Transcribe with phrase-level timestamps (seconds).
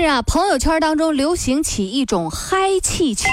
[0.00, 3.28] 近日啊，朋友圈当中流行起一种嗨气球，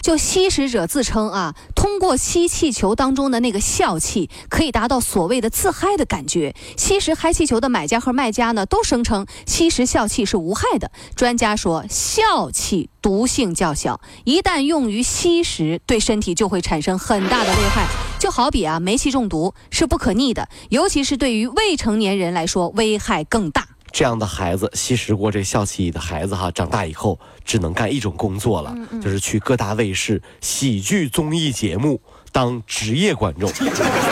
[0.00, 6.54] 就吸食者自称啊，通过吸气球当中的那个笑气，可以达到所谓的自嗨的感觉。
[6.76, 10.92] 吸食嗨气球的买家和卖家呢，都声称吸食笑气是无害的。
[11.16, 17.84] 专家说，笑气毒性较小，一旦用于吸食，对身体就会产生很大的危害。
[18.20, 23.65] 就好比啊，煤气中毒是不可逆的，尤其是对于未成年人来说，危害更大。
[23.96, 31.98] 这样的孩子吸食过这笑气的孩子哈，长大以后只能干一种工作了，就是去各大卫视喜剧综艺节目
[32.30, 33.50] 当职业观众。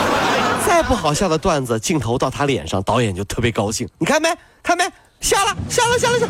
[0.65, 3.87] 再不好笑的段子，镜头到他脸上，导演就特别高兴。
[3.99, 4.27] 你看没？
[4.63, 4.83] 看没？
[5.21, 6.27] 笑了，笑了，笑了，笑。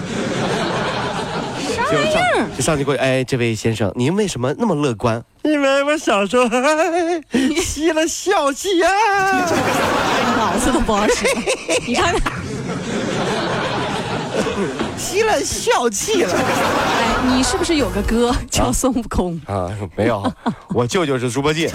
[1.89, 5.23] 就上就上去过去，哎，这位先生，您为什么那么乐观？
[5.43, 7.23] 因为我小时候哎
[7.61, 8.89] 吸了笑气呀、
[10.35, 11.25] 脑子都不好使。
[11.87, 12.33] 你看看，
[14.97, 16.33] 吸了笑气了。
[16.33, 19.39] 哎，你是不是有个哥叫孙悟空？
[19.45, 20.31] 啊，没有，
[20.69, 21.69] 我舅舅是猪八戒。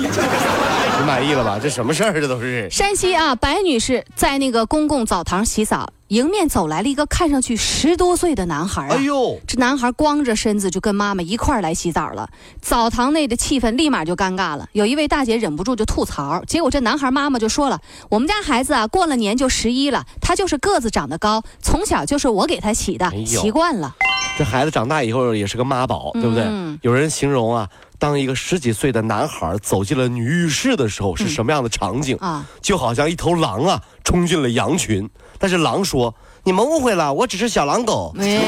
[1.00, 1.58] 你满意了吧？
[1.58, 2.20] 这什么事儿？
[2.20, 2.68] 这都是。
[2.70, 8.88] 山西啊，白女士在那个公共澡堂洗澡，迎面走来了一个看上去十多岁的男孩啊。
[8.90, 12.28] 哎呦，这男孩光着身子就跟妈妈一块儿来洗澡了，
[12.60, 14.68] 澡堂内的气氛立马就尴尬了。
[14.72, 23.96] 有一位大姐忍不住就吐槽，结果这男孩妈妈就说了：“我们家孩子啊，过了年就十一了，他就是个子长得高，从小就是我给他洗的，哎习惯了。
[24.36, 26.44] 这孩子长大以后也是个妈宝，对不对？
[26.46, 27.66] 嗯有人形容啊，
[28.00, 32.16] 当一个十几岁的男孩走进了女浴室的时候，是什么样的场景？
[32.16, 36.12] 啊就好像一头狼啊冲进了羊群，但是狼说
[36.42, 38.40] ：“你们误会了，我只是小狼狗，哎，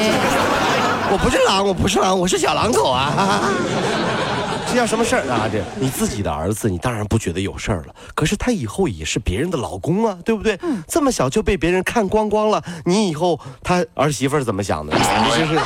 [1.13, 3.13] 我不是狼，我不是狼，我是小狼狗啊。
[4.65, 5.47] ”这叫什么事儿啊？
[5.51, 7.93] 这你自己的儿子，你当然不觉得有事儿了。
[8.15, 10.57] 可是他以后也是别人的老公啊，对不对？
[10.87, 14.97] 这么小就被别人看光光了，你以后他儿媳妇儿怎么想的？
[14.97, 15.03] 你
[15.37, 15.59] 这是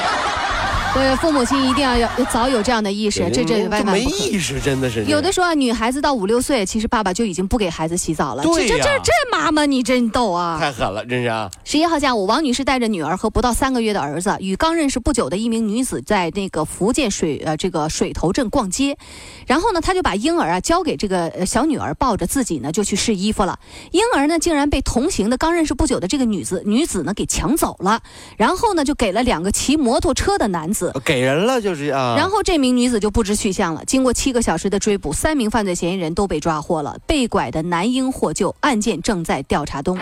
[0.98, 4.04] 对，父母亲一定要有早有这样的意识，这这万万没。
[4.04, 5.06] 意识，真的是。
[5.06, 8.42] 有的时候啊，女孩子到五六岁，其实爸爸就已经不给孩子洗澡了。
[8.42, 10.58] 对呀这这这这妈妈你真逗啊！
[10.60, 11.52] 太狠了，真是啊！
[11.64, 18.98] 十一号下午，王女士带着女儿和不到三个月的儿子，与刚认识不久的一名女子在那个福建水呃这个水头镇逛街，
[19.46, 23.60] 然后呢，她就把婴儿啊交给这个呃小女儿，抱着自己呢就去试衣服了。
[23.92, 28.02] 婴儿呢竟然被同行的刚认识不久的这个女子女子呢给抢走了，
[28.36, 30.87] 然后呢就给了两个骑摩托车的男子。
[31.04, 32.16] 给人了就是啊。
[32.18, 33.84] 然后这名女子就不知去向了。
[33.86, 36.98] 经过七个小时的追捕，三名犯罪嫌疑人都被抓获了。
[37.06, 39.98] 被拐的男婴获救，案件正在调查中。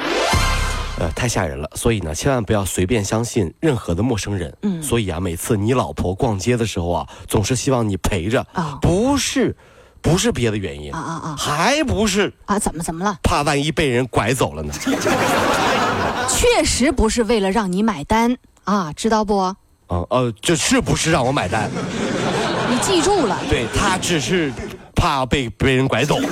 [0.98, 4.56] 呃，太吓人了，所以呢，千万不要随便相信任何的陌生人。
[4.62, 9.54] 嗯所以啊，每次你老婆逛街的时候啊，总是希望你陪着，啊不是，
[10.02, 12.58] 不是别的原因啊啊啊还不是啊！
[12.58, 13.20] 怎么怎么了？
[13.24, 14.74] 怕万一被人拐走了呢？
[16.30, 19.54] 确实不是为了让你买单啊，知道不？
[19.88, 21.70] 啊呃，这是不是让我买单？
[22.70, 23.38] 你记住了。
[23.50, 24.52] 对他只是
[24.96, 26.18] 怕被别人拐走。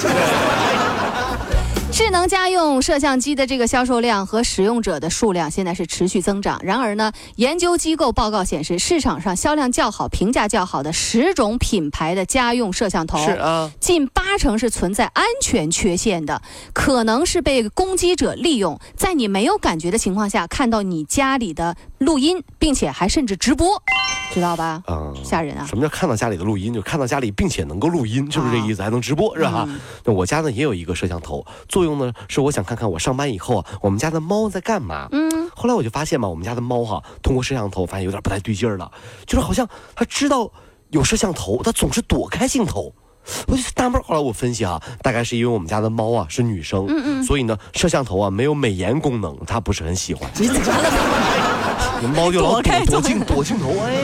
[1.94, 6.60] 智能家用摄像机的这个销售量和使用者的数量现在是持续增长。
[6.64, 16.42] 然而呢，研究机构报告显示，市场上销量较好、评价较好的十种品牌的家用摄像头，是啊，近八成是存在安全缺陷的，
[16.74, 23.84] 可能是被攻击者利用，在你没有感觉的情况下看到你家里的录音，并且还甚至直播，
[24.34, 24.82] 知道吧？
[24.88, 25.66] 嗯，吓人啊！
[25.68, 26.74] 什么叫看到家里的录音？
[26.74, 28.82] 就看到家里，并且能够录音，是不是这啊意思？
[28.82, 29.66] 还能直播是吧？
[29.68, 35.08] 嗯那我家呢也有一个摄像头，作用呢是我想看看我上班以后啊，我们家的猫在干嘛。
[35.12, 38.92] 嗯，后来我就发现嘛，我们家的猫哈，通过摄像头发现有点不太对劲儿了，
[39.28, 40.52] 就是好像它知道
[40.90, 42.92] 有摄像头，它总是躲开镜头。
[43.48, 50.30] 我就纳闷儿，后来我分析啊，大概是因为我们家的猫啊是女生，嗯嗯所以呢，摄像头啊没有美颜功能，它不是很喜欢。
[50.38, 52.10] 你怎么了？
[52.14, 54.03] 猫就老躲躲镜躲镜头，哎，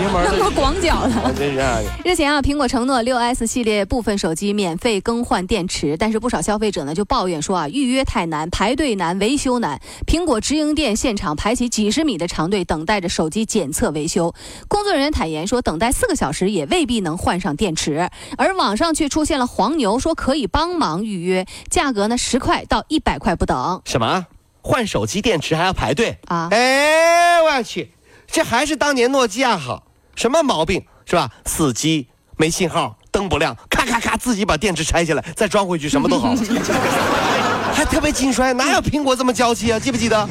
[0.00, 1.34] 邪门儿那么的，广角的。
[1.34, 1.78] 真是啊。
[2.02, 9.78] 日前啊，苹果承诺六 S 系列部分手机免费更换电池，但是不少消费者呢就抱怨说啊，预约太难，排队难，维修难。
[10.06, 14.34] 苹果直营店现场排起几十米的长队，等待着手机检测维修。
[14.68, 18.08] 工作人员坦言说，等待四个小时也未必能换上电池，
[18.38, 24.26] 而网上却出现了黄牛，说可以帮忙预约，价格呢十块到一百块不等什么？
[24.62, 26.48] 换手机电池还要排队啊。
[26.50, 27.92] 哎，我去，
[28.26, 29.84] 这还是当年诺基亚好。
[30.20, 31.30] 什么毛病是吧？
[31.46, 32.06] 死机
[32.36, 36.34] 没信号，灯不亮，咔咔咔，自己把电池拆下来再装回去，什么都好。
[37.72, 39.80] 还特别紧摔，哪有苹果这么娇气啊？
[39.80, 40.28] 记不记得？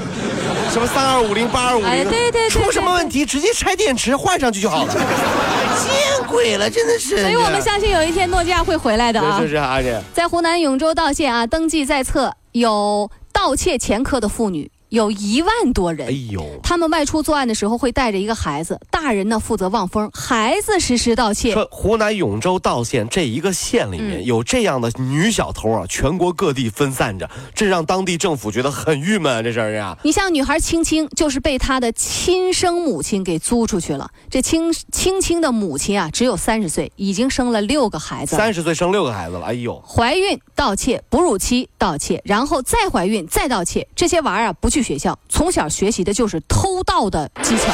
[0.72, 1.90] 什么三二五零八二五零？
[1.90, 4.94] 哎对对对出什么问题直接拆电池换上去就好了。
[4.94, 7.22] 见鬼了，真的是。
[7.22, 9.48] 所以我们相信有一天诺基亚会回来的啊是。
[9.48, 16.08] 是啊，这在湖南永州道县啊，登记在册有盗窃前科的妇女有一万多人。
[16.08, 21.54] 哎呦，他们外出作案的时候会带着一个孩子，大人呢负责望风，孩子实施盗窃。
[21.54, 29.98] 说湖南永州道县这一个县里面嗯有这样的女小偷啊，全国各地分散着，这让当地政府觉得很郁闷啊，这事儿啊。
[30.04, 34.10] 你像女孩青青，就是被她的亲生母亲给租出去了。
[34.30, 38.42] 这青青青的母亲啊，只有三十岁，已经生了六个孩子了。
[38.42, 47.74] 三十岁生六个孩子了，哎呦，怀孕盗窃，哺乳期盗窃，然后再怀孕再盗窃，这些娃儿啊不去学校，从小学习的就是偷盗的技巧。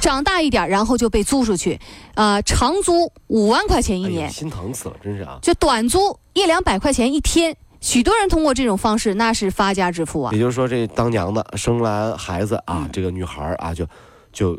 [0.00, 1.78] 长大一点，然后就被租出去，
[2.14, 5.38] 呃，长租五万块钱一年，哎，心疼死了，真是啊。
[5.42, 7.54] 就短租一两百块钱一天。
[7.82, 10.38] 许多人通过这种方式，那是发家致富啊也。
[10.38, 13.86] 就是说，这当娘的生完孩子啊，这个女孩儿啊，就
[14.32, 14.58] 就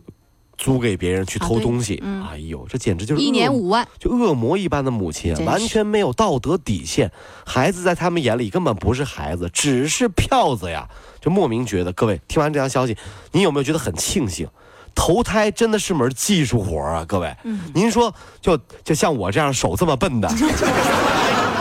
[0.61, 7.11] 租给别人去偷东西，嗯哎呦，这简直就是一年恶五万，就恶魔一般的母亲完全没有道德底线。
[7.43, 10.87] 孩子在他们眼里根本不是孩子，只是票子呀，
[11.19, 11.91] 就莫名觉得。
[11.93, 12.95] 各位听完这条消息，
[13.31, 14.47] 你有没有觉得很庆幸？
[14.93, 17.35] 投胎真的是门技术活啊，各位。
[17.73, 20.45] 您说，就就像我这样手这么笨的， 就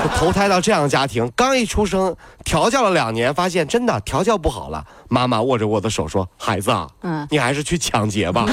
[0.08, 2.14] 投胎到这样的家庭，刚一出生
[2.44, 4.84] 调教了两年，发现真的调教不好了。
[5.08, 8.44] 妈妈握着我的手说：“孩子啊，嗯你还是去抢劫吧。”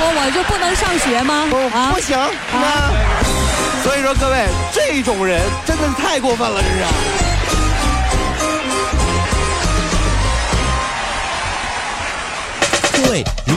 [0.00, 1.48] 我我就不能上学吗？
[1.72, 2.28] 啊不，行啊！
[3.82, 6.84] 所以说，各位，这种人真的是太过分了，这是。
[13.02, 13.47] 各位，如